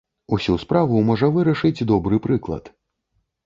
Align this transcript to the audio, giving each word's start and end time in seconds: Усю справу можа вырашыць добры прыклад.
Усю 0.37 0.55
справу 0.63 1.03
можа 1.11 1.31
вырашыць 1.37 1.85
добры 1.95 2.23
прыклад. 2.27 2.77